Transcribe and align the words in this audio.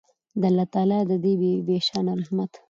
د 0.41 0.43
الله 0.49 0.65
تعالی 0.73 0.99
د 1.09 1.13
دې 1.23 1.33
بې 1.65 1.77
شانه 1.87 2.13
رحمت 2.19 2.51